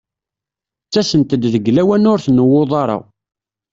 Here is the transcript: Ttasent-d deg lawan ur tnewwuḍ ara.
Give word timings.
Ttasent-d 0.87 1.41
deg 1.53 1.65
lawan 1.75 2.09
ur 2.11 2.19
tnewwuḍ 2.25 2.71
ara. 2.81 2.97